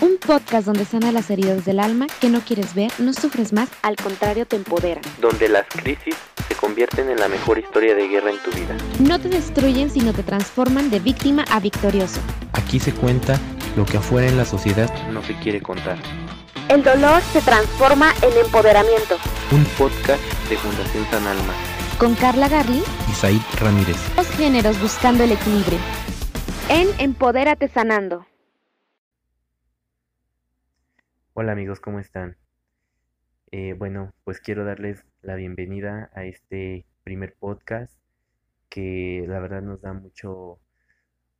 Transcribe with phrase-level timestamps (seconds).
[0.00, 3.68] Un podcast donde sana las heridas del alma que no quieres ver, no sufres más,
[3.82, 5.02] al contrario te empoderan.
[5.20, 6.14] Donde las crisis
[6.48, 8.74] se convierten en la mejor historia de guerra en tu vida.
[8.98, 12.18] No te destruyen, sino te transforman de víctima a victorioso.
[12.54, 13.38] Aquí se cuenta
[13.76, 15.98] lo que afuera en la sociedad no se quiere contar.
[16.70, 19.18] El dolor se transforma en empoderamiento.
[19.52, 21.52] Un podcast de Fundación San Alma.
[21.98, 23.96] Con Carla Garli y Said Ramírez.
[24.16, 25.78] Dos géneros buscando el equilibrio.
[26.70, 28.29] En Empodérate Sanando.
[31.42, 32.36] Hola amigos, ¿cómo están?
[33.50, 37.98] Eh, bueno, pues quiero darles la bienvenida a este primer podcast
[38.68, 40.60] que la verdad nos da mucho,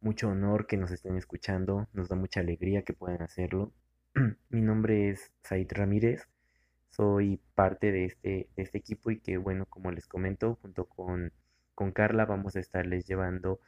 [0.01, 3.75] mucho honor que nos estén escuchando, nos da mucha alegría que puedan hacerlo.
[4.49, 6.30] Mi nombre es Said Ramírez,
[6.89, 11.30] soy parte de este, este equipo y que bueno, como les comento, junto con,
[11.75, 13.61] con Carla vamos a estarles llevando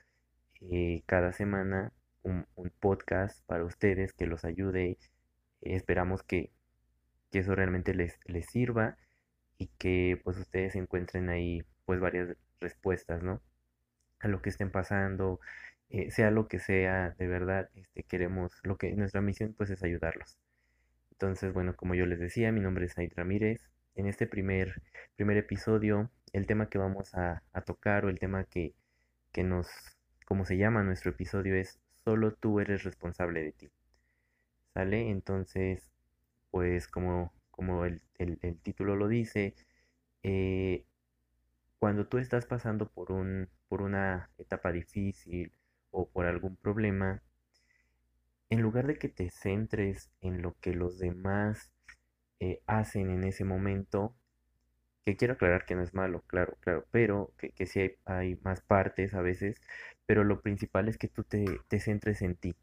[0.63, 1.93] eh, cada semana
[2.23, 4.97] un, un podcast para ustedes que los ayude
[5.63, 6.51] esperamos que,
[7.33, 8.99] eso realmente les, les sirva
[9.57, 13.41] y que pues ustedes encuentren ahí pues varias respuestas, ¿no?
[14.21, 15.41] A lo que estén pasando,
[15.91, 19.83] eh, sea lo que sea, de verdad, este, queremos, lo que nuestra misión pues es
[19.83, 20.39] ayudarlos.
[21.13, 23.71] Entonces, bueno, como yo les decía, mi nombre es Aid Ramírez.
[23.95, 24.83] En este primer,
[25.17, 28.75] primer episodio, el tema que vamos a, a tocar o el tema que,
[29.33, 29.69] que nos,
[30.27, 33.71] como se llama nuestro episodio es Solo tú eres responsable de ti.
[34.75, 35.11] ¿Sale?
[35.11, 35.91] Entonces,
[36.51, 38.03] pues como, como el,
[38.63, 39.55] título lo dice,
[40.23, 40.85] eh,
[41.79, 45.53] cuando tú estás pasando por, un, por una etapa difícil
[45.91, 47.23] o por algún problema,
[48.51, 51.73] en lugar de que te centres en lo que los demás
[52.41, 54.15] eh, hacen en ese momento,
[55.05, 58.37] que quiero aclarar que no es malo, claro, claro, pero que, que sí hay, hay,
[58.43, 59.61] más partes a veces,
[60.07, 62.55] pero lo principal es que tú te, te centres en ti,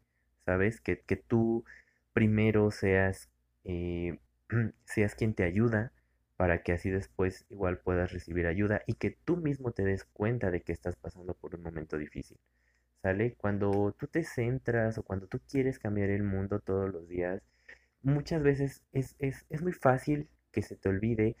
[0.46, 0.80] ¿sabes?
[0.80, 1.64] Que, que tú
[2.12, 3.30] primero seas,
[3.64, 4.18] eh,
[4.84, 5.92] seas quien te ayuda
[6.36, 10.50] para que así después igual puedas recibir ayuda y que tú mismo te des cuenta
[10.50, 12.38] de que estás pasando por un momento difícil.
[13.02, 13.34] ¿Sale?
[13.34, 17.42] Cuando tú te centras o cuando tú quieres cambiar el mundo todos los días,
[18.02, 21.36] muchas veces es, es, es muy fácil que se te olvide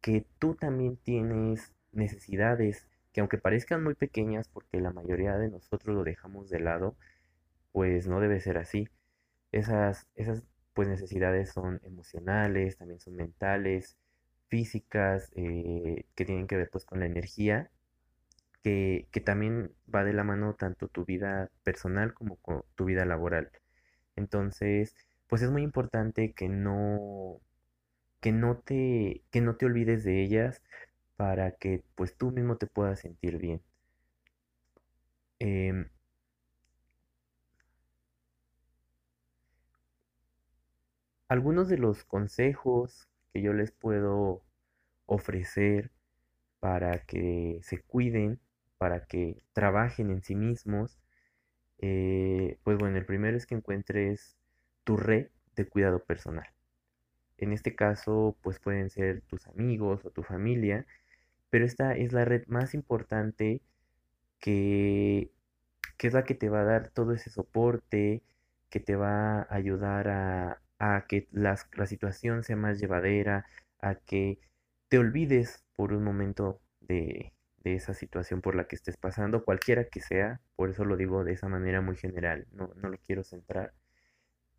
[0.00, 5.96] que tú también tienes necesidades que aunque parezcan muy pequeñas porque la mayoría de nosotros
[5.96, 6.96] lo dejamos de lado,
[7.72, 8.88] pues no debe ser así.
[9.54, 10.42] Esas, esas
[10.74, 13.96] pues, necesidades son emocionales, también son mentales,
[14.48, 17.70] físicas, eh, que tienen que ver pues con la energía,
[18.62, 22.38] que, que, también va de la mano tanto tu vida personal como
[22.74, 23.50] tu vida laboral.
[24.16, 24.96] Entonces,
[25.28, 27.40] pues es muy importante que no,
[28.20, 30.62] que no te, que no te olvides de ellas
[31.16, 33.62] para que pues tú mismo te puedas sentir bien.
[35.38, 35.88] Em,
[41.28, 44.42] algunos de los consejos que yo les puedo
[45.06, 45.90] ofrecer
[46.60, 48.40] para que se cuiden,
[48.78, 50.98] para que trabajen en sí mismos,
[51.78, 54.36] eh, pues bueno, el primero es que encuentres
[54.84, 56.48] tu red de cuidado personal.
[57.38, 60.86] En este caso, pues pueden ser tus amigos o tu familia,
[61.50, 63.62] pero esta es la red más importante
[64.40, 65.32] que,
[65.98, 68.22] que es la que te va a dar todo ese soporte,
[68.70, 73.46] que te va a ayudar a, a que la situación sea más llevadera,
[73.80, 74.38] a que
[74.88, 77.32] te olvides por un momento de,
[77.64, 81.32] esa situación por la que estés pasando, cualquiera que sea, por eso lo digo de
[81.32, 83.72] esa manera muy general, no, lo quiero centrar.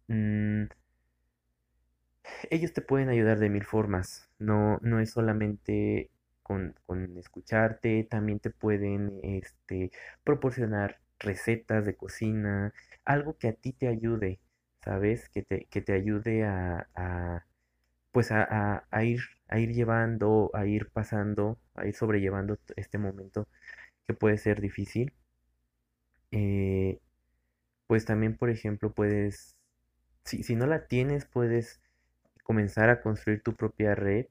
[0.07, 0.65] Mm,
[2.49, 6.09] ellos te pueden ayudar de mil formas, no, no es solamente
[6.43, 9.91] con, con, escucharte, también te pueden este,
[10.23, 12.73] proporcionar recetas de cocina,
[13.05, 14.39] algo que a ti te ayude,
[14.85, 15.29] ¿sabes?
[15.29, 17.45] Que te, que te ayude a,
[18.11, 23.47] pues a, ir, a ir llevando, a ir pasando, a ir sobrellevando este momento
[24.07, 25.13] que puede ser difícil.
[26.31, 26.99] Eh,
[27.87, 29.55] pues también, por ejemplo, puedes,
[30.25, 31.81] si, si, no la tienes, puedes
[32.43, 34.27] comenzar a construir tu propia red,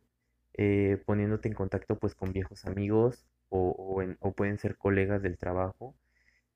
[0.55, 5.95] eh, poniéndote en contacto pues con viejos amigos o, o pueden ser colegas del trabajo,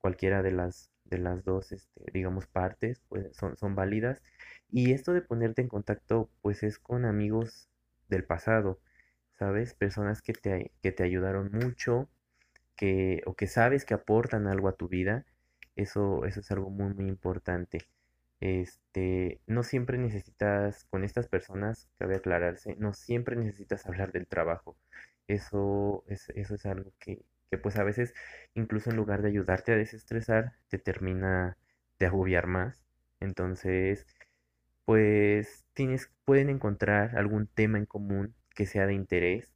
[0.01, 4.23] cualquiera de las, de las dos, este, digamos, partes, pues son, son válidas.
[4.71, 7.69] Y esto de ponerte en contacto, pues es con amigos
[8.09, 8.81] del pasado,
[9.39, 9.75] ¿sabes?
[9.75, 12.09] Personas que te, que te ayudaron mucho,
[12.77, 15.27] que, o que sabes que aportan algo a tu vida.
[15.77, 17.81] Eso, eso es algo muy, muy importante.
[18.41, 24.77] Este, no siempre necesitas, con estas personas, cabe aclararse, no siempre necesitas hablar del trabajo.
[25.29, 28.15] Eso es, eso es algo que, que pues a veces
[28.55, 31.57] incluso en lugar de ayudarte a desestresar, te termina
[31.99, 32.83] de agobiar más.
[33.21, 34.07] Entonces,
[34.85, 39.53] pues tienes, pueden encontrar algún tema en común que sea de interés.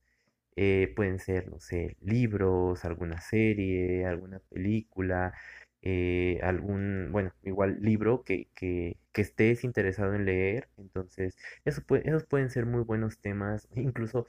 [0.57, 5.35] Eh, pueden ser, no sé, libros, alguna serie, alguna película,
[5.83, 10.69] eh, algún, bueno, igual libro que, que, que estés interesado en leer.
[10.79, 14.27] Entonces, eso puede- esos pueden ser muy buenos temas, incluso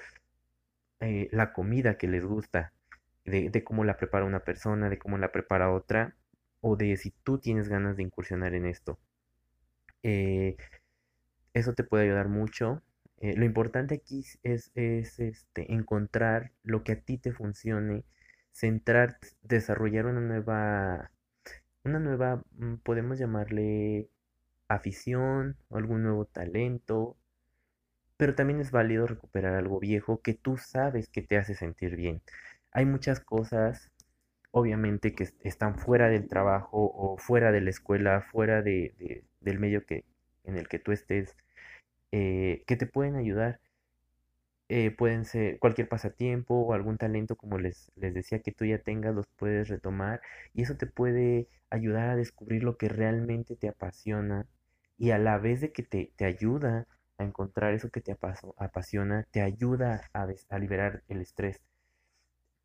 [0.99, 2.73] eh, la comida que les gusta,
[3.25, 6.15] de, de cómo la prepara una persona, de cómo la prepara otra,
[6.61, 8.99] o de si tú tienes ganas de incursionar en esto.
[10.03, 10.55] Eh,
[11.53, 12.81] eso te puede ayudar mucho.
[13.19, 18.05] Eh, lo importante aquí es, es- es, este, encontrar lo que a ti te funcione,
[18.51, 21.11] centrar, desarrollar una nueva,
[21.85, 24.09] una nueva, mm, podemos llamarle
[24.69, 27.17] afición algún nuevo talento,
[28.17, 32.21] pero también es válido recuperar algo viejo que tú sabes que te hace sentir bien.
[32.73, 33.91] Hay muchas cosas,
[34.51, 39.25] obviamente, que es- están fuera del trabajo o fuera de la escuela, fuera de, de-
[39.41, 40.05] del medio que,
[40.45, 41.35] en el que tú estés,
[42.13, 43.59] eh, que te pueden ayudar.
[44.69, 48.77] Eh, pueden ser cualquier pasatiempo o algún talento, como les, les decía, que tú ya
[48.79, 50.21] tengas, los puedes retomar
[50.53, 54.45] y eso te puede ayudar a descubrir lo que realmente te apasiona
[54.97, 56.87] y a la vez de que te, te ayuda
[57.17, 58.11] a encontrar eso que te
[58.57, 61.61] apasiona, te ayuda a, a liberar el estrés.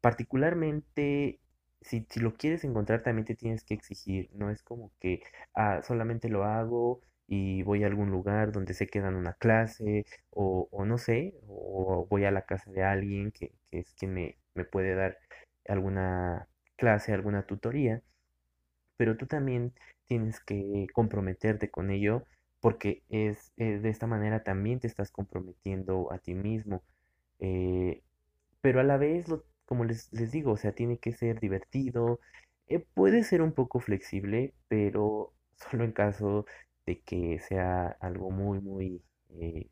[0.01, 1.41] Particularmente,
[1.81, 4.31] si, si lo quieres encontrar, también te tienes que exigir.
[4.33, 5.23] No es como que
[5.55, 10.07] ah, solamente lo hago y voy a algún lugar donde sé que dan una clase
[10.31, 14.15] o, o no sé, o voy a la casa de alguien que, que es quien
[14.15, 15.19] me, me puede dar
[15.69, 18.03] alguna clase, alguna tutoría,
[18.97, 19.73] pero tú también
[20.07, 22.25] tienes que comprometerte con ello
[22.61, 26.83] porque es eh, de esta manera también te estás comprometiendo a ti mismo.
[27.41, 28.03] Eh,
[28.63, 32.21] pero a la vez, lo- como les, les digo, o sea, tiene que ser divertido,
[32.69, 36.47] eh, puede ser un poco flexible, pero solo en caso
[36.87, 39.69] de que sea algo muy, muy, eh,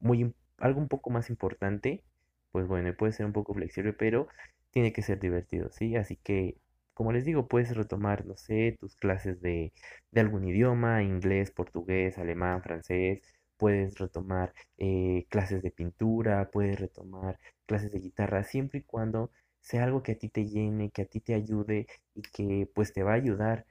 [0.00, 2.04] muy, algo un poco más importante,
[2.50, 4.28] pues bueno, puede ser un poco flexible, pero
[4.70, 5.96] tiene que ser divertido, ¿sí?
[5.96, 6.56] Así que,
[6.94, 9.72] como les digo, puedes retomar, no sé, tus clases de,
[10.10, 13.22] de algún idioma, inglés, portugués, alemán, francés,
[13.62, 19.30] puedes retomar eh, clases de pintura, puedes retomar clases de guitarra, siempre y cuando
[19.60, 21.86] sea algo que a ti te llene, que a ti te ayude
[22.16, 23.66] y que pues te va a ayudar.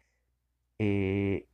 [0.79, 1.45] Eh,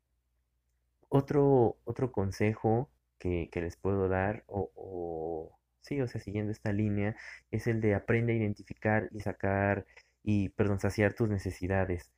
[1.09, 5.51] otro, otro consejo que, que les puedo dar, o,
[5.81, 7.15] sí, o sea, siguiendo esta línea,
[7.51, 9.85] es el de aprende a identificar y sacar
[10.23, 12.11] y, perdón, saciar tus necesidades.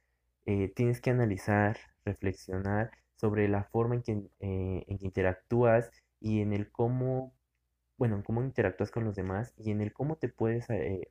[0.46, 6.42] Eh, tienes que analizar, reflexionar sobre la forma en que, eh, en que interactúas y
[6.42, 7.34] en el cómo,
[7.98, 11.08] bueno, en cómo interactúas con los demás y en el cómo te puedes, eh,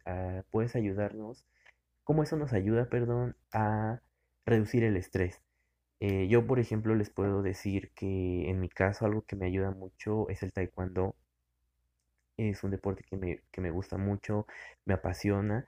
[0.51, 1.47] puedes ayudarnos,
[2.05, 4.01] cómo eso nos ayuda, perdón, a
[4.47, 5.41] reducir el estrés.
[6.01, 9.71] Eh, yo, por ejemplo, les puedo decir que en mi caso algo que me ayuda
[9.73, 11.17] mucho es el taekwondo.
[12.39, 14.47] Es un deporte que me, que me gusta mucho,
[14.87, 15.67] me apasiona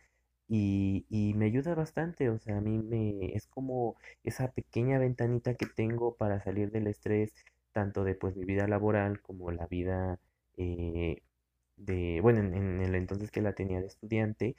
[0.49, 2.31] y, y me ayuda bastante.
[2.31, 6.87] O sea, a mí me es como esa pequeña ventanita que tengo para salir del
[6.87, 7.35] estrés,
[7.72, 10.19] tanto de pues mi vida laboral como la vida
[10.56, 11.22] eh,
[11.76, 14.56] de, bueno, en, el entonces que la tenía de estudiante,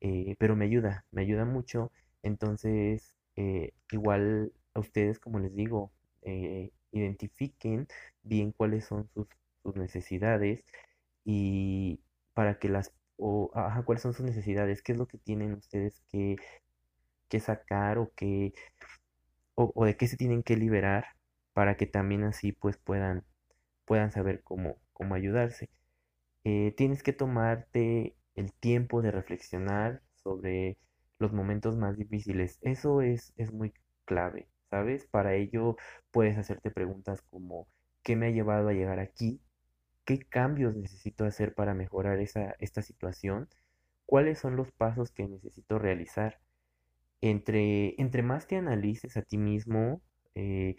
[0.00, 1.92] eh, pero me ayuda, me ayuda mucho.
[2.22, 5.92] Entonces, eh, igual a ustedes, como les digo,
[6.92, 7.86] identifiquen
[8.22, 9.26] bien cuáles son sus,
[9.62, 10.64] sus necesidades
[11.24, 12.00] y
[12.34, 16.00] para que las, o, ajá, cuáles son sus necesidades, qué es lo que tienen ustedes
[16.10, 16.36] que,
[17.28, 18.54] que sacar o que,
[19.54, 21.06] o, o de qué se tienen que liberar
[21.54, 23.24] para que también así pues puedan,
[23.86, 25.70] puedan saber cómo, cómo ayudarse.
[26.44, 30.78] Eh, tienes que tomarte el tiempo de reflexionar sobre
[31.18, 32.58] los momentos más difíciles.
[32.62, 33.72] Eso es, es muy
[34.04, 35.06] clave, ¿sabes?
[35.06, 35.76] Para ello
[36.10, 37.68] puedes hacerte preguntas como
[38.02, 39.40] ¿qué me ha llevado a llegar aquí?
[40.04, 43.48] ¿Qué cambios necesito hacer para mejorar esa, esta situación?
[44.06, 46.40] ¿Cuáles son los pasos que necesito realizar?
[47.20, 50.02] Entre, entre más te analices a ti mismo
[50.34, 50.76] eh,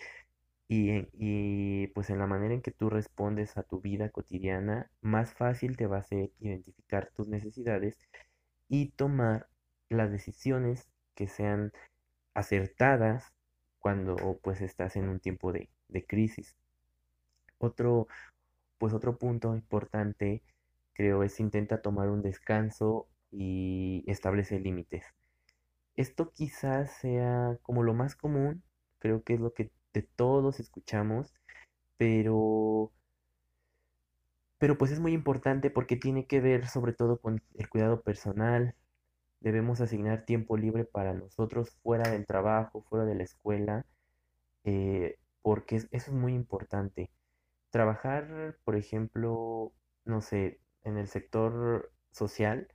[0.68, 5.34] y, y pues en la manera en que tú respondes a tu vida cotidiana, más
[5.34, 7.98] fácil te va a ser identificar tus necesidades
[8.68, 9.48] y tomar
[9.90, 11.72] las decisiones que sean
[12.34, 13.34] acertadas
[13.80, 16.56] cuando pues estás en un tiempo de, de crisis.
[17.58, 18.08] Otro,
[18.78, 20.44] pues otro punto importante
[20.94, 25.06] creo es intenta tomar un descanso y establece límites.
[25.96, 28.64] Esto quizás sea como lo más común,
[29.00, 31.34] creo que es lo que de todos escuchamos,
[31.98, 32.94] pero,
[34.58, 38.76] pero pues es muy importante porque tiene que ver sobre todo con el cuidado personal.
[39.42, 43.86] Debemos asignar tiempo libre para nosotros fuera del trabajo, fuera de la escuela,
[44.66, 47.12] eh, porque es- eso es muy importante.
[47.72, 49.74] trabajar, por ejemplo,
[50.06, 52.68] no sé, en el sector social,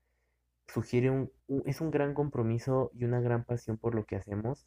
[0.68, 1.32] sugiere un-
[1.66, 4.66] es un gran compromiso y una gran pasión por lo que hacemos,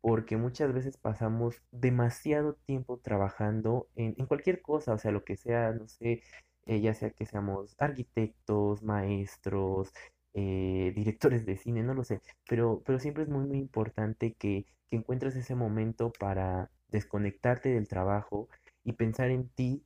[0.00, 5.36] porque muchas veces pasamos demasiado tiempo trabajando en, en cualquier cosa, o sea, lo que
[5.36, 6.22] sea, no sé,
[6.66, 9.92] eh, ya sea que seamos arquitectos, maestros,
[10.34, 14.66] eh, directores de cine, no lo sé, pero, pero siempre es muy, muy importante que,
[14.90, 18.48] que encuentres ese momento para desconectarte del trabajo
[18.84, 19.84] y pensar en ti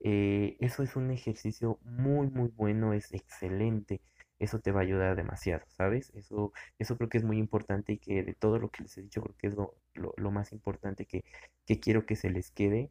[0.00, 4.00] eh, eso es un ejercicio muy, muy bueno, es excelente.
[4.38, 6.10] Eso te va a ayudar demasiado, ¿sabes?
[6.14, 9.02] Eso, eso creo que es muy importante y que de todo lo que les he
[9.02, 11.24] dicho, creo que es lo, lo- lo más importante que,
[11.66, 12.90] que quiero que se les quede.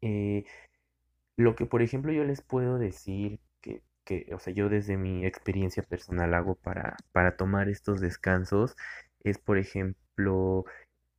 [0.00, 0.44] Eh,
[1.36, 5.26] lo que, por ejemplo, yo les puedo decir que, que, o sea, yo desde mi
[5.26, 8.76] experiencia personal hago para, para tomar estos descansos
[9.24, 10.64] es, por ejemplo,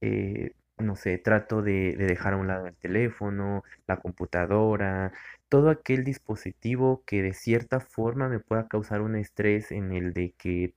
[0.01, 5.13] eh, no sé, trato de, de dejar a un lado el teléfono, la computadora,
[5.49, 10.33] todo aquel dispositivo que de cierta forma me pueda causar un estrés en el de
[10.37, 10.73] que,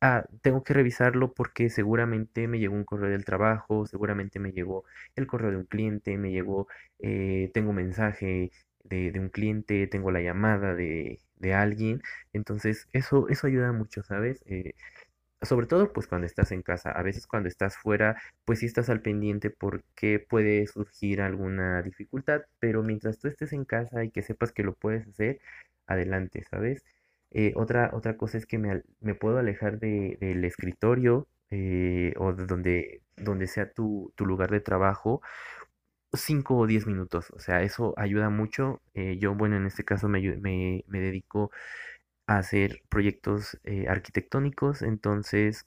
[0.00, 4.84] ah, tengo que revisarlo porque seguramente me llegó un correo del trabajo, seguramente me llegó
[5.16, 8.50] el correo de un cliente, me llegó, eh, tengo un mensaje
[8.84, 14.02] de, de un cliente, tengo la llamada de, de alguien, entonces eso, eso ayuda mucho,
[14.02, 14.42] ¿sabes?
[14.46, 14.74] Eh,
[15.42, 18.88] sobre todo, pues cuando estás en casa, a veces cuando estás fuera, pues sí estás
[18.90, 24.22] al pendiente porque puede surgir alguna dificultad, pero mientras tú estés en casa y que
[24.22, 25.40] sepas que lo puedes hacer,
[25.86, 26.84] adelante, ¿sabes?
[27.30, 32.32] Eh, otra, otra cosa es que me, me puedo alejar de, del escritorio eh, o
[32.32, 35.20] de donde, donde sea tu, tu lugar de trabajo
[36.12, 38.80] 5 o 10 minutos, o sea, eso ayuda mucho.
[38.94, 41.50] eh, yo, bueno, en este caso me, me, me dedico
[42.36, 45.66] hacer proyectos eh, arquitectónicos, entonces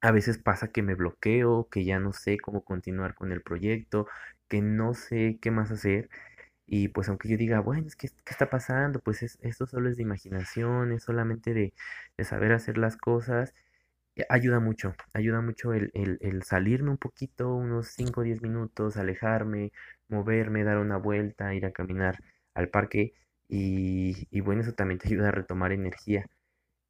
[0.00, 4.06] a veces pasa que me bloqueo, que ya no sé cómo continuar con el proyecto,
[4.48, 6.08] que no sé qué más hacer.
[6.66, 9.00] Y pues aunque yo diga, bueno, que, ¿qué está pasando?
[9.00, 11.74] Pues es, esto solo es de imaginación, es solamente de,
[12.18, 13.54] de saber hacer las cosas.
[14.16, 18.42] eh, Ayuda mucho, ayuda mucho el, el, el salirme un poquito, unos 5 o 10
[18.42, 19.72] minutos, alejarme,
[20.08, 22.18] moverme, dar una vuelta, ir a caminar
[22.54, 23.14] al parque
[23.48, 26.26] y, y bueno, eso también te ayuda a retomar energía.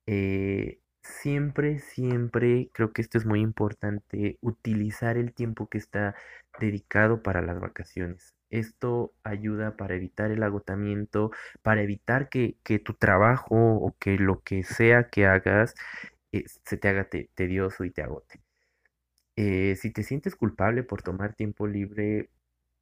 [0.07, 6.15] Eh, siempre, siempre creo que esto es muy importante, utilizar el tiempo que está
[6.61, 8.35] dedicado para las vacaciones.
[8.51, 11.31] Esto ayuda para evitar el agotamiento,
[11.63, 15.75] para evitar que, que tu trabajo o que lo que sea que hagas
[16.33, 18.41] eh, se te haga te- tedioso y te agote.
[19.37, 22.31] Eh, si te sientes culpable por tomar tiempo libre,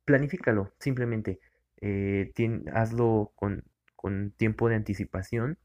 [0.05, 1.41] planifícalo, simplemente
[1.81, 2.33] eh,
[2.75, 3.65] hazlo con,
[3.97, 5.59] con tiempo de anticipación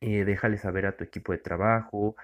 [0.00, 2.16] eh, déjale saber a tu equipo de trabajo.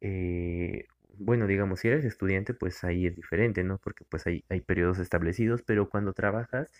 [0.00, 0.86] eh,
[1.18, 3.78] bueno, digamos, si eres estudiante, pues ahí es diferente, ¿no?
[3.78, 6.72] Porque pues hay, hay periodos establecidos, pero cuando trabajas,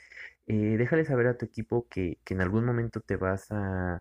[0.47, 4.01] eh, déjale saber a tu equipo que, que en algún momento te vas a,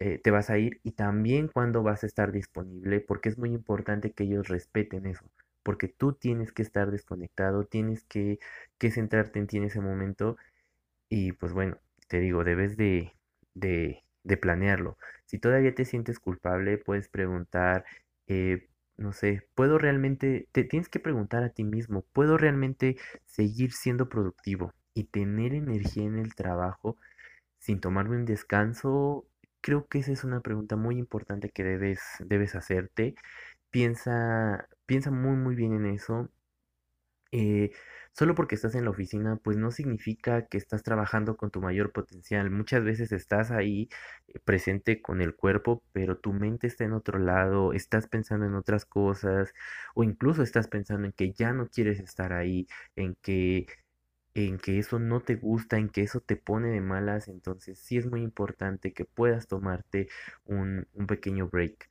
[0.00, 3.50] eh, te vas a ir y también cuándo vas a estar disponible, porque es muy
[3.52, 5.24] importante que ellos respeten eso,
[5.62, 8.38] porque tú tienes que estar desconectado, tienes que,
[8.78, 10.36] que centrarte en ti en ese momento
[11.12, 11.76] y pues bueno,
[12.08, 13.12] te digo, debes de,
[13.54, 14.02] de,
[14.40, 14.96] planearlo.
[15.26, 17.84] Si todavía te sientes culpable, puedes preguntar,
[18.28, 23.72] eh, no sé, ¿puedo realmente, te tienes que preguntar a ti mismo, ¿puedo realmente seguir
[23.72, 26.96] siendo productivo y tener energía en el trabajo
[27.58, 29.26] sin tomarme un descanso?
[29.60, 33.16] Creo que esa es una pregunta muy importante que debes, debes hacerte.
[33.70, 36.30] Piensa, piensa muy, muy bien en eso
[37.32, 37.70] eh,
[38.12, 41.92] solo porque estás en la oficina, pues no significa que estás trabajando con tu mayor
[41.92, 42.50] potencial.
[42.50, 43.88] Muchas veces estás ahí
[44.28, 48.54] eh, presente con el cuerpo, pero tu mente está en otro lado, estás pensando en
[48.54, 49.52] otras cosas,
[49.94, 52.66] o incluso estás pensando en que ya no quieres estar ahí,
[52.96, 53.66] en que,
[54.34, 57.28] en que eso no te gusta, en que eso te pone de malas.
[57.28, 60.08] Entonces sí es muy importante que puedas tomarte
[60.44, 61.90] un, un pequeño break.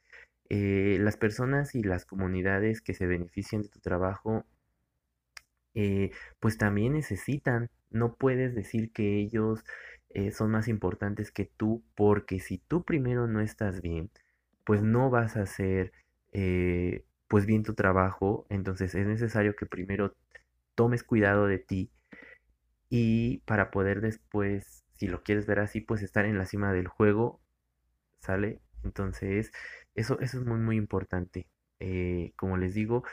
[0.50, 4.46] Eh, las personas y las comunidades que se benefician de tu trabajo
[5.76, 7.70] eh, pues también necesitan.
[7.90, 9.64] No puedes decir que ellos
[10.10, 14.10] eh, son más importantes que tú, porque si tú primero no estás bien,
[14.66, 15.92] pues no vas a hacer
[16.34, 18.46] eh, pues bien tu trabajo.
[18.50, 20.16] Entonces es necesario que primero
[20.76, 21.92] tomes cuidado de ti
[22.90, 26.88] y para poder después, si lo quieres ver así, pues estar en la cima del
[26.88, 27.42] juego,
[28.22, 28.62] ¿sale?
[28.84, 29.52] Entonces,
[29.96, 31.48] eso, eso es muy, muy importante.
[32.38, 33.04] Como les digo,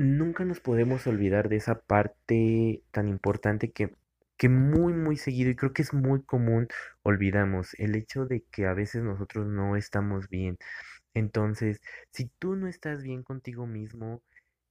[0.00, 3.94] Nunca nos podemos olvidar de esa parte tan importante que,
[4.38, 6.68] que muy, muy seguido, y creo que es muy común,
[7.02, 10.56] olvidamos el hecho de que a veces nosotros no estamos bien.
[11.14, 11.80] Entonces,
[12.12, 14.22] si tú no estás bien contigo mismo,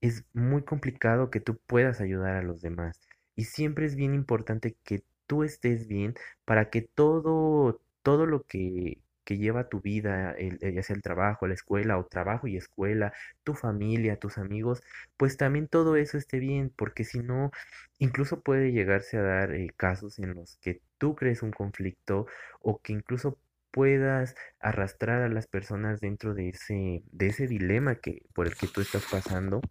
[0.01, 2.99] es muy complicado que tú puedas ayudar a los demás.
[3.35, 8.99] y siempre es bien importante que tú estés bien para que todo, todo lo que,
[9.25, 12.57] que lleva tu vida, el, el- ya sea el trabajo, la escuela o trabajo y
[12.57, 14.81] escuela, tu familia, tus amigos,
[15.17, 17.51] pues también todo eso esté bien, porque si no,
[17.97, 22.27] incluso puede llegarse a dar eh, casos en los que tú crees un conflicto
[22.61, 23.37] o que incluso
[23.71, 28.67] puedas arrastrar a las personas dentro de ese, de ese dilema que, por el que
[28.67, 29.61] tú estás pasando.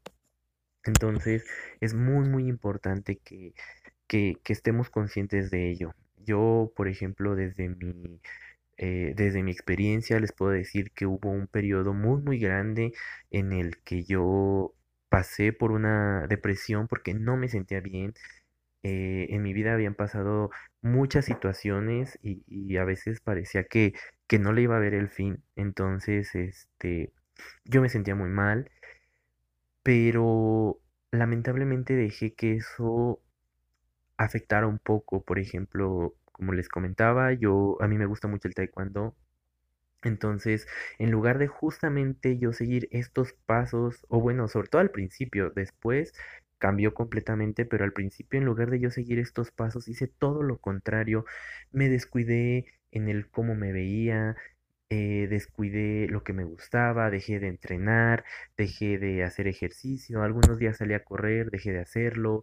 [0.85, 1.45] Entonces,
[1.81, 3.55] es muy, muy importante que,
[4.09, 5.95] que, que estemos conscientes de ello.
[6.19, 8.21] Yo, por ejemplo, desde mi,
[8.78, 12.92] eh, desde mi experiencia les puedo decir que hubo un periodo muy, muy grande
[13.30, 14.75] en el que yo
[15.08, 18.14] pasé por una depresión porque no me sentía bien.
[18.85, 20.50] Eh, en mi vida habían pasado
[20.82, 23.94] muchas situaciones y, y a veces parecía que,
[24.28, 25.42] que no le iba a ver el fin.
[25.56, 27.12] Entonces, este,
[27.64, 28.70] yo me sentía muy mal,
[29.82, 30.80] pero
[31.11, 33.20] lamentablemente dejé que eso
[34.18, 35.23] afectara un poco.
[35.25, 39.16] Por ejemplo, como les comentaba, yo a mí me gusta mucho el taekwondo.
[40.02, 40.66] Entonces,
[40.99, 46.12] en lugar de justamente yo seguir estos pasos, o bueno, sobre todo al principio, después
[46.59, 50.59] cambió completamente, pero al principio en lugar de yo seguir estos pasos, hice todo lo
[50.59, 51.25] contrario.
[51.73, 54.37] Me descuidé en el cómo me veía,
[54.90, 58.25] eh, descuidé lo que me gustaba, dejé de entrenar,
[58.57, 62.42] dejé de hacer ejercicio, algunos días salí a correr, dejé de hacerlo,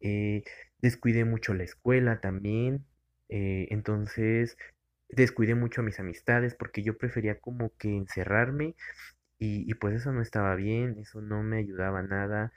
[0.00, 0.44] eh,
[0.80, 2.84] descuidé mucho la escuela también,
[3.28, 4.56] eh, entonces
[5.08, 8.76] descuidé mucho a mis amistades porque yo prefería como que encerrarme
[9.38, 12.52] y, y pues eso no estaba bien, eso no me ayudaba nada.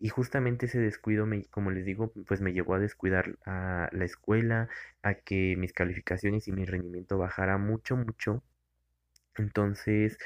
[0.00, 4.04] Y justamente ese descuido, me, como les digo, pues me llevó a descuidar a la
[4.04, 4.68] escuela,
[5.02, 8.42] a que mis calificaciones y mi rendimiento bajara mucho, mucho.
[9.36, 10.18] Entonces,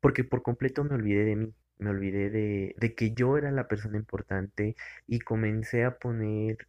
[0.00, 3.68] porque por completo me olvidé de mí, me olvidé de, de que yo era la
[3.68, 6.68] persona importante y comencé a poner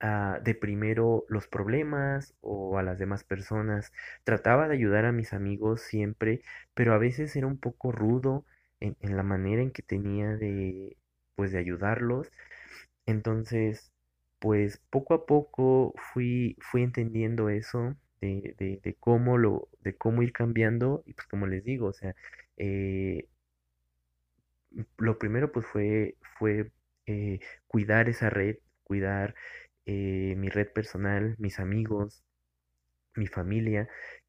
[0.00, 3.92] de primero los problemas o a las demás personas.
[4.24, 6.42] Trataba de ayudar a mis amigos siempre,
[6.74, 8.44] pero a veces era un poco rudo
[8.80, 10.96] en, la manera en que tenía de,
[11.36, 12.30] pues, de ayudarlos.
[13.06, 13.92] Entonces,
[14.40, 20.22] pues poco a poco fui, fui entendiendo eso de, de, de cómo lo, de cómo
[20.22, 22.14] ir cambiando, y pues como les digo, o sea,
[22.56, 23.26] eh,
[24.98, 26.70] lo primero pues fue, fue
[27.06, 29.34] eh, cuidar esa red, cuidar
[29.90, 32.22] eh, mi red personal, mis amigos,
[33.16, 33.88] mi familia,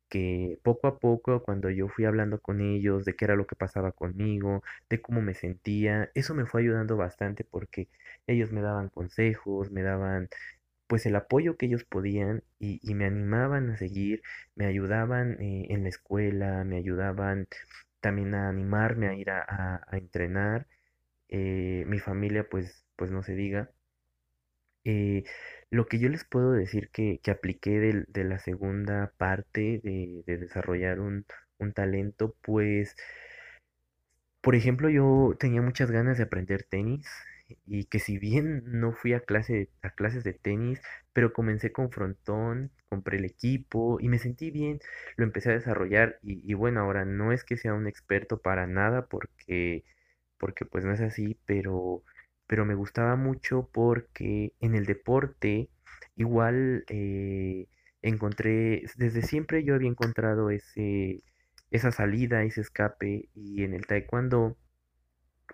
[0.09, 3.55] que poco a poco, cuando yo fui hablando con ellos de qué era lo que
[3.55, 7.89] pasaba conmigo, de cómo me sentía, eso me fue ayudando bastante porque
[8.27, 10.29] ellos me daban consejos, me daban
[10.87, 14.21] pues el apoyo que ellos podían y, me animaban a seguir,
[14.55, 17.47] me ayudaban eh, en la escuela, me ayudaban
[18.01, 20.67] también a animarme a ir a entrenar.
[21.29, 23.71] eh, mi familia, pues, pues no se diga.
[24.85, 25.23] Eh,
[25.69, 30.23] lo que yo les puedo decir que, que apliqué del- de, la segunda parte de,
[30.25, 31.25] de desarrollar un,
[31.59, 32.95] un talento, pues
[34.41, 37.07] por ejemplo, yo tenía muchas ganas de aprender tenis
[37.65, 40.81] y que si bien no fui a clase, a clases de tenis,
[41.13, 44.79] pero comencé con frontón, compré el equipo y me sentí bien,
[45.17, 48.67] lo empecé a desarrollar y, y bueno, ahora no es que sea un experto para
[48.67, 49.83] nada porque,
[50.37, 52.03] porque pues no es así, pero,
[52.51, 55.71] pero me gustaba mucho porque en el deporte
[56.17, 57.69] igual eh,
[58.03, 61.23] encontré, desde siempre yo había encontrado ese
[61.71, 64.57] esa salida, ese escape y en el taekwondo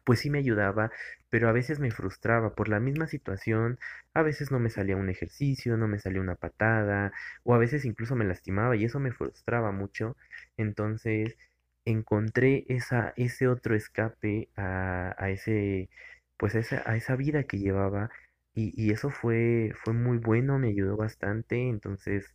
[0.06, 0.92] pues sí me ayudaba,
[1.30, 3.78] pero a veces me frustraba por la misma situación,
[4.14, 7.12] a veces no me salía un ejercicio, no me salía una patada
[7.44, 10.16] o a veces incluso me lastimaba y eso me frustraba mucho.
[10.58, 11.38] Entonces
[11.86, 15.90] encontré esa, ese otro escape a, a ese,
[16.38, 18.10] pues a esa, a esa vida que llevaba
[18.54, 21.70] y, y eso fue, fue muy bueno, me ayudó bastante.
[21.70, 22.34] Entonces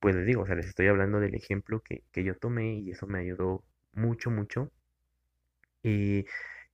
[0.00, 2.90] pues les digo, o sea, les estoy hablando del ejemplo que, que yo tomé y
[2.92, 4.70] eso me ayudó mucho, mucho.
[5.82, 6.24] Y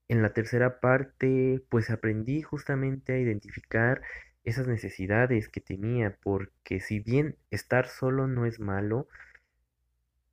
[0.09, 4.03] en la tercera parte, pues aprendí justamente a identificar
[4.45, 9.09] esas necesidades que tenía, porque si bien estar solo no es malo,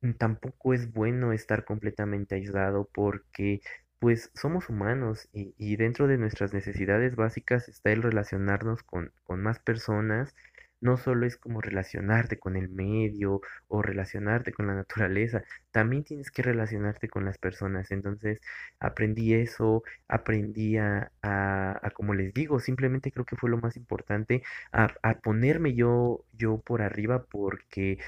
[0.02, 3.60] mm, Tampoco es bueno estar completamente aislado porque
[4.02, 9.60] pues somos humanos y, dentro de nuestras necesidades básicas está el relacionarnos con, con más
[9.60, 10.34] personas.
[10.80, 16.32] No solo es como relacionarte con el medio o relacionarte con la naturaleza, también tienes
[16.32, 17.92] que relacionarte con las personas.
[17.92, 18.40] Entonces
[18.80, 24.42] aprendí eso, aprendí a, a, como les digo, simplemente creo que fue lo más importante,
[24.72, 27.98] a, a ponerme yo, yo por arriba porque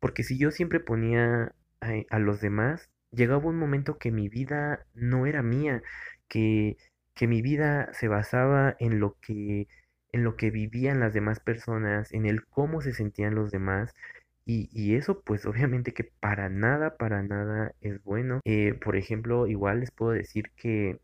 [0.00, 4.86] porque si yo siempre ponía a, a los demás, llegaba un momento que mi vida
[4.94, 5.82] no era mía,
[6.28, 6.76] que,
[7.14, 9.68] que mi vida se basaba en lo que,
[10.12, 13.94] en lo que vivían las demás personas, en el cómo se sentían los demás.
[14.46, 18.40] Y, y eso pues obviamente que para nada, para nada es bueno.
[18.44, 21.00] Eh, por ejemplo, igual les puedo decir que,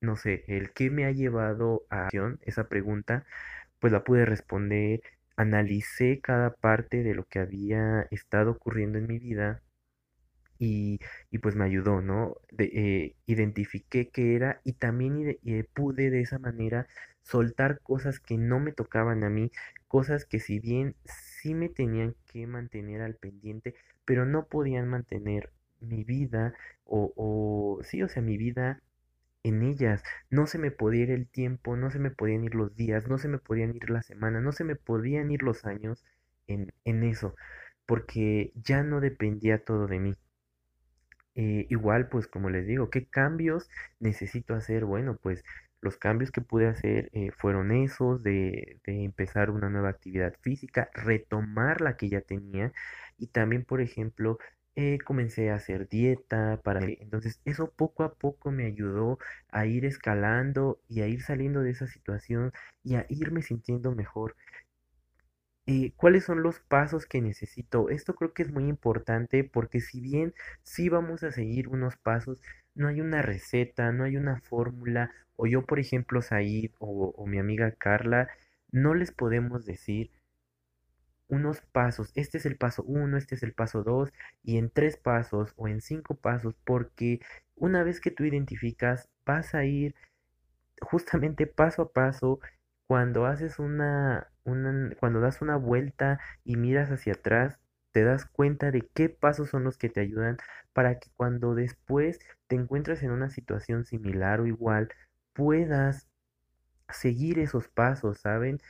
[0.00, 3.26] no sé, el qué me ha llevado a acción, esa pregunta,
[3.80, 5.02] pues la pude responder,
[5.36, 9.62] analicé cada parte de lo que había estado ocurriendo en mi vida
[10.58, 12.36] y, y pues me ayudó, ¿no?
[12.52, 16.86] De, eh, identifiqué qué era y también eh, pude de esa manera
[17.22, 19.50] soltar cosas que no me tocaban a mí,
[19.88, 25.50] cosas que si bien sí me tenían que mantener al pendiente, pero no podían mantener
[25.80, 28.80] mi vida o, o sí, o sea, mi vida
[29.44, 30.02] en ellas.
[30.30, 33.18] No se me podía ir el tiempo, no se me podían ir los días, no
[33.18, 36.04] se me podían ir las semanas, no se me podían ir los años
[36.48, 37.34] en, en eso,
[37.86, 40.14] porque ya no dependía todo de mí.
[41.36, 43.68] Eh, igual, pues como les digo, ¿qué cambios
[43.98, 44.84] necesito hacer?
[44.84, 45.42] Bueno, pues
[45.80, 50.90] los cambios que pude hacer eh, fueron esos, de, de empezar una nueva actividad física,
[50.94, 52.72] retomar la que ya tenía
[53.18, 54.38] y también, por ejemplo,
[54.76, 56.84] eh, comencé a hacer dieta para...
[56.84, 59.18] Entonces, eso poco a poco me ayudó
[59.50, 64.36] a ir escalando y a ir saliendo de esa situación y a irme sintiendo mejor.
[65.66, 67.88] Eh, ¿cuáles son los pasos que necesito?
[67.90, 72.38] Esto creo que es muy importante porque si bien sí vamos a seguir unos pasos,
[72.74, 77.26] no hay una receta, no hay una fórmula, o yo, por ejemplo, Said o, o
[77.26, 78.28] mi amiga Carla,
[78.72, 80.10] no les podemos decir
[81.28, 84.96] unos pasos, este es el paso uno, este es el paso dos, y en tres
[84.96, 87.20] pasos o en cinco pasos, porque
[87.56, 89.94] una vez que tú identificas, vas a ir
[90.80, 92.40] justamente paso a paso,
[92.86, 97.58] cuando haces una, una, cuando das una vuelta y miras hacia atrás,
[97.92, 100.36] te das cuenta de qué pasos son los que te ayudan
[100.72, 102.18] para que cuando después
[102.48, 104.88] te encuentres en una situación similar o igual,
[105.32, 106.08] puedas
[106.88, 108.60] seguir esos pasos, ¿saben?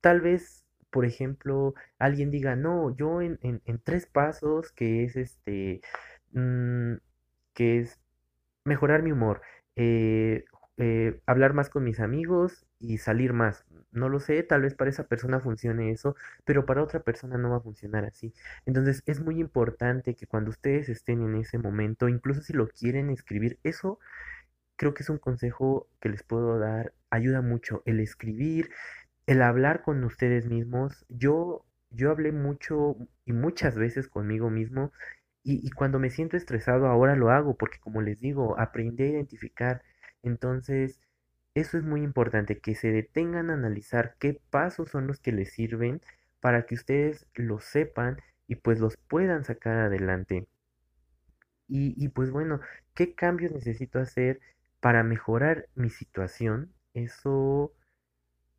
[0.00, 5.80] Tal vez, por ejemplo, alguien diga, no, yo en, en, tres pasos, que es este,
[6.32, 6.94] mm,
[7.54, 8.00] que es
[8.64, 9.42] mejorar mi humor,
[9.76, 10.44] eh,
[10.80, 13.64] eh, hablar más con mis amigos y salir más.
[13.92, 17.50] No lo sé, tal vez para esa persona funcione eso, pero para otra persona no
[17.50, 18.32] va a funcionar así.
[18.66, 23.10] Entonces es muy importante que cuando ustedes estén en ese momento, incluso si lo quieren
[23.10, 23.98] escribir, eso
[24.76, 26.94] creo que es un consejo que les puedo dar.
[27.10, 28.70] Ayuda mucho el escribir,
[29.26, 31.06] el hablar con ustedes mismos.
[31.08, 34.92] Yo, yo hablé mucho y muchas veces conmigo mismo
[35.44, 39.08] y, y cuando me siento estresado ahora lo hago porque como les digo, aprendí a
[39.08, 39.82] identificar.
[40.22, 41.00] Entonces,
[41.54, 45.52] eso es muy importante, que se detengan a analizar qué pasos son los que les
[45.52, 46.00] sirven
[46.40, 50.48] para que ustedes los sepan y pues los puedan sacar adelante.
[51.68, 52.60] Y, y pues bueno,
[52.94, 54.40] ¿qué cambios necesito hacer
[54.80, 56.72] para mejorar mi situación?
[56.94, 57.72] Eso,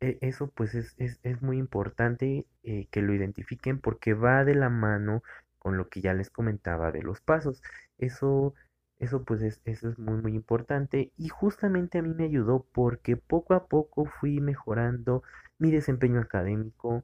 [0.00, 4.54] e- eso pues es, es, es muy importante eh, que lo identifiquen porque va de
[4.56, 5.22] la mano
[5.58, 7.62] con lo que ya les comentaba de los pasos.
[7.98, 8.54] Eso,
[9.02, 13.16] eso pues es, eso es muy muy importante y justamente a mí me ayudó porque
[13.16, 15.24] poco a poco fui mejorando
[15.58, 17.02] mi desempeño académico,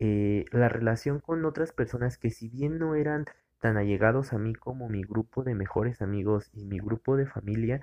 [0.00, 3.26] eh, la relación con otras personas que si bien no eran
[3.60, 7.80] tan allegados a mí como mi grupo de mejores amigos y mi grupo de familia,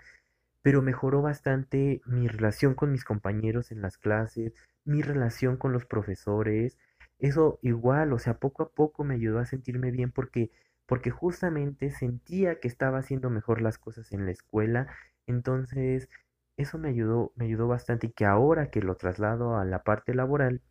[0.62, 5.86] pero mejoró bastante mi relación con mis compañeros en las clases, mi relación con los
[5.86, 6.78] profesores.
[7.20, 10.52] Eso igual, o sea, poco a poco me ayudó a sentirme bien porque
[10.88, 14.88] porque justamente sentía que estaba haciendo mejor las cosas en la escuela.
[15.28, 16.10] Entonces,
[16.58, 20.16] eso me ayudó, me ayudó bastante y que ahora que lo traslado a la parte
[20.16, 20.62] laboral,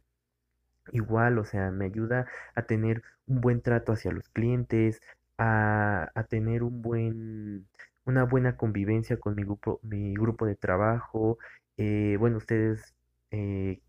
[0.92, 5.00] Igual, o sea, me ayuda a tener un buen trato hacia los clientes,
[5.38, 7.68] a, a tener un buen,
[8.05, 11.38] una buena convivencia con mi grupo, mi grupo de trabajo.
[11.76, 12.94] Eh, bueno, ustedes
[13.33, 13.81] eh,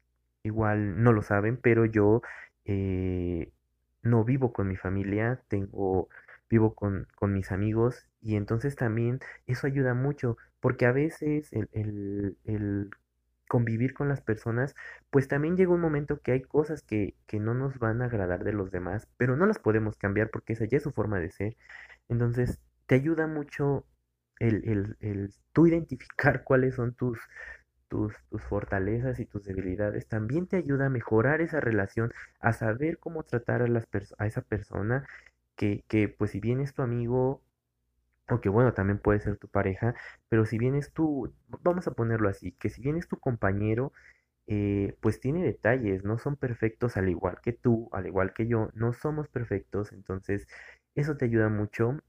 [0.44, 2.22] igual no lo saben, pero yo
[2.66, 3.52] eh,
[4.10, 6.10] no vivo con mi familia, tengo,
[6.50, 11.70] vivo con, con mis amigos y entonces también eso ayuda mucho, porque a veces el,
[11.74, 12.90] el, el
[13.48, 14.76] convivir con las personas,
[15.10, 18.44] pues también llega un momento que hay cosas que, que no nos van a agradar
[18.44, 21.32] de los demás, pero no las podemos cambiar porque esa ya es su forma de
[21.32, 21.56] ser.
[22.10, 23.86] Entonces, te ayuda mucho
[24.40, 27.20] el, el, el tú identificar cuáles son tus,
[27.90, 30.08] tus, tus fortalezas y tus debilidades.
[30.08, 34.42] También te ayuda a mejorar esa relación, a saber cómo tratar a las a esa
[34.42, 35.08] persona
[35.56, 37.42] que, que, pues si bien es tu amigo,
[38.30, 39.96] o que bueno, también puede ser tu pareja,
[40.30, 43.94] pero si bien es tu, vamos a ponerlo así, que si bien es tu compañero,
[44.48, 48.72] eh, pues tiene detalles, no son perfectos al igual que tú, al igual que yo,
[48.76, 50.48] no somos perfectos, entonces
[50.96, 52.00] eso te ayuda mucho.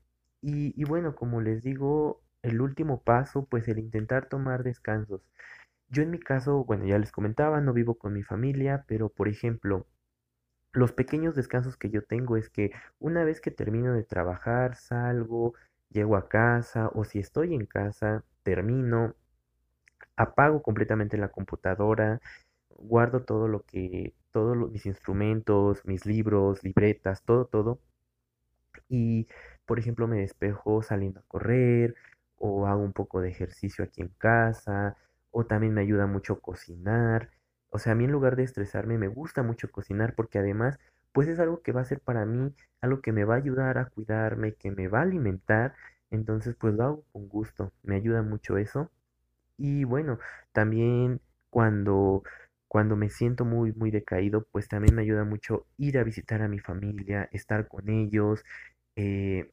[0.42, 5.22] Y, y bueno, como les digo, el último paso, pues el intentar tomar descansos.
[5.90, 9.28] Yo en mi caso, bueno, ya les comentaba, no vivo con mi familia, pero por
[9.28, 9.86] ejemplo,
[10.72, 15.54] los pequeños descansos que yo tengo es que una vez que termino de trabajar, salgo,
[15.90, 19.14] llego a casa o si estoy en casa, termino,
[20.16, 22.20] apago completamente la computadora,
[22.70, 27.80] guardo todo lo que, todos mis instrumentos, mis libros, libretas, todo, todo.
[28.88, 29.26] Y,
[29.66, 31.94] por ejemplo, me despejo saliendo a correr
[32.36, 34.96] o hago un poco de ejercicio aquí en casa
[35.30, 37.30] o también me ayuda mucho cocinar.
[37.70, 40.78] O sea, a mí en lugar de estresarme me gusta mucho cocinar porque además
[41.12, 43.78] pues es algo que va a ser para mí, algo que me va a ayudar
[43.78, 45.74] a cuidarme, que me va a alimentar.
[46.10, 48.90] Entonces pues lo hago con gusto, me ayuda mucho eso.
[49.56, 50.18] Y bueno,
[50.52, 52.22] también cuando,
[52.68, 56.48] cuando me siento muy, muy decaído, pues también me ayuda mucho ir a visitar a
[56.48, 58.44] mi familia, estar con ellos,
[58.96, 59.50] eh,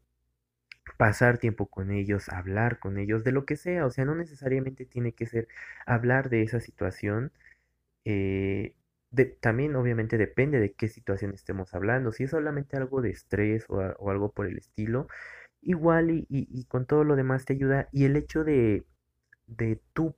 [0.98, 3.86] pasar tiempo con ellos, hablar con ellos, de lo que sea.
[3.86, 5.48] O sea, no necesariamente tiene que ser
[5.86, 7.32] hablar de esa situación.
[8.06, 8.76] eh,
[9.42, 12.12] también obviamente depende de qué situación estemos hablando.
[12.12, 15.08] Si es solamente algo de estrés o, algo por el estilo,
[15.62, 17.90] igual y, y- y con todo lo demás te ayuda.
[17.92, 18.86] Y el hecho de,
[19.48, 20.16] de tú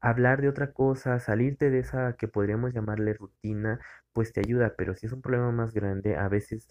[0.00, 3.80] hablar de otra cosa, salirte de esa que podríamos llamarle rutina,
[4.12, 4.74] pues te ayuda.
[4.76, 6.68] Pero si es un problema más grande, a veces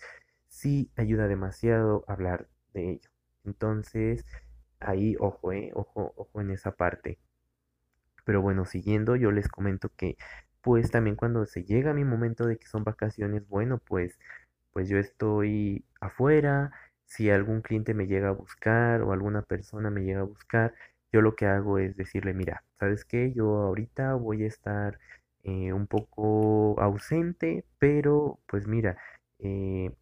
[0.49, 3.09] sí ayuda demasiado hablar de ello.
[3.49, 4.25] Entonces,
[4.79, 7.19] ahí, ojo, eh, ojo, ojo en esa parte.
[8.25, 10.17] Pero bueno, siguiendo, yo les comento que
[10.61, 14.19] pues también cuando se llega mi momento de que son vacaciones, bueno, pues
[14.73, 16.71] pues yo estoy afuera,
[17.05, 20.75] si algún cliente me llega a buscar o alguna persona me llega a buscar,
[21.13, 23.33] yo lo que hago es decirle, mira, ¿sabes qué?
[23.33, 24.99] Yo ahorita voy a estar
[25.43, 28.97] eh, un poco ausente, pero pues mira,
[29.39, 29.93] eh,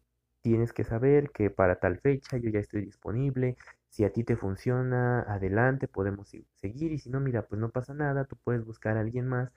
[0.48, 3.56] tienes que saber que para tal fecha yo ya estoy disponible.
[3.90, 6.92] Si a ti te funciona, adelante, podemos seguir.
[6.92, 9.50] Y si no, mira, pues no pasa nada, tú puedes buscar a alguien más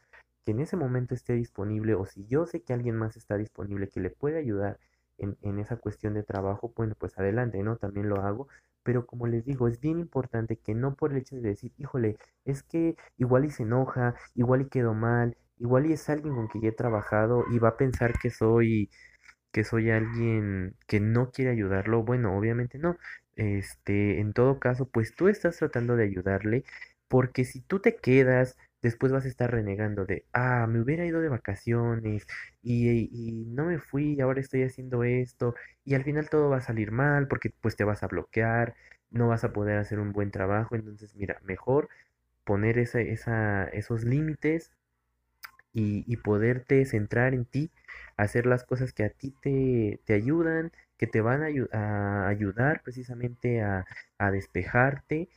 [0.44, 1.96] que en ese momento esté disponible.
[1.96, 4.80] O si yo sé que alguien más está disponible que le puede ayudar
[5.18, 7.78] en, en esa cuestión de trabajo, bueno, pues adelante, ¿no?
[7.78, 8.48] También lo hago.
[8.84, 12.18] Pero como les digo, es bien importante que no por el hecho de decir, híjole,
[12.46, 16.48] es que igual y se enoja, igual y quedó mal, igual y es alguien con
[16.48, 18.90] quien ya he trabajado y va a pensar que soy
[19.52, 22.04] que soy alguien que no quiere ayudarlo.
[22.04, 22.98] Bueno, obviamente no.
[23.36, 26.64] Este, en todo caso, pues tú estás tratando de ayudarle,
[27.08, 31.22] porque si tú te quedas, después vas a estar renegando de, ah, me hubiera ido
[31.22, 32.26] de vacaciones
[32.64, 36.62] y, y no me fui ahora estoy haciendo esto, y al final todo va a
[36.62, 38.76] salir mal porque pues te vas a bloquear,
[39.12, 40.76] no vas a poder hacer un buen trabajo.
[40.76, 41.90] Entonces, mira, mejor
[42.44, 44.72] poner esa, esos límites
[45.74, 47.72] y, poderte centrar en ti,
[48.18, 52.82] hacer las cosas que a ti te, te ayudan, que te van a, a ayudar
[52.84, 53.86] precisamente a,
[54.18, 55.30] a despejarte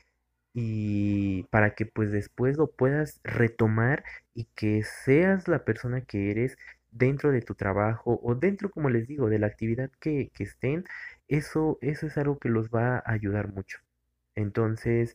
[0.55, 6.57] y para que pues después lo puedas retomar y que seas la persona que eres
[6.93, 10.85] dentro de tu trabajo o dentro, como les digo, de la actividad que, que estén,
[11.29, 13.79] eso, eso es algo que los va a ayudar mucho.
[14.37, 15.15] Entonces,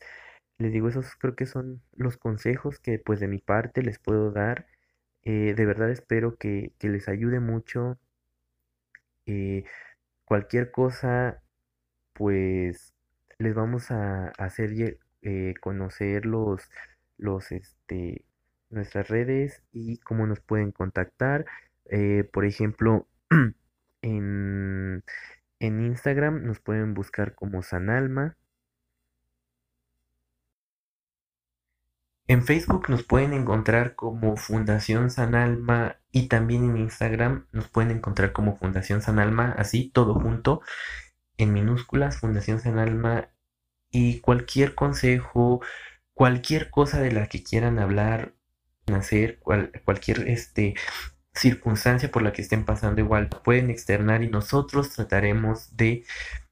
[0.59, 4.31] les digo, esos creo que son los consejos que pues de mi parte les puedo
[4.31, 4.67] dar.
[5.29, 7.99] Eh, de verdad espero que, les ayude mucho.
[9.25, 9.63] eh,
[10.25, 11.41] cualquier cosa,
[12.13, 12.93] pues
[13.39, 16.61] les vamos a hacer eh, conocer los,
[17.51, 18.25] este,
[18.71, 21.45] nuestras redes y cómo nos pueden contactar.
[22.33, 23.07] Por ejemplo,
[24.01, 25.03] en,
[25.59, 28.35] en Instagram nos pueden buscar como Sanalma.
[32.29, 37.89] En Facebook nos pueden encontrar como Fundación San Alma y también en Instagram nos pueden
[37.89, 40.61] encontrar como Fundación San Alma, así todo junto,
[41.37, 43.29] en minúsculas, Fundación San Alma
[43.89, 45.61] y cualquier consejo,
[46.13, 48.35] cualquier cosa de la que quieran hablar,
[48.93, 50.75] hacer, cual- cualquier este,
[51.33, 56.05] circunstancia por la que estén pasando igual, pueden externar y nosotros trataremos de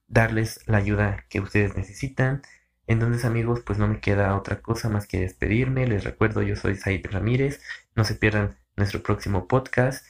[0.08, 2.42] darles la ayuda que ustedes necesitan.
[2.88, 5.86] Entonces, amigos, pues no me queda otra cosa más que despedirme.
[5.86, 7.62] Les recuerdo, yo soy Said Ramírez.
[7.94, 10.06] No se pierdan nuestro próximo podcast.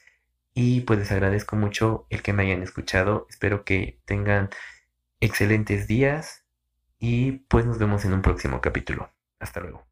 [0.55, 3.27] Y pues les agradezco mucho el que me hayan escuchado.
[3.29, 4.49] Espero que tengan
[5.21, 6.45] excelentes días.
[7.01, 9.11] Y pues nos vemos en un próximo capítulo.
[9.41, 9.85] Hasta luego.